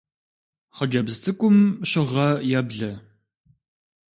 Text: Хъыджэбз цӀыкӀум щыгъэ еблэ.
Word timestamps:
Хъыджэбз 0.75 1.13
цӀыкӀум 1.23 1.57
щыгъэ 1.89 2.27
еблэ. 2.59 2.91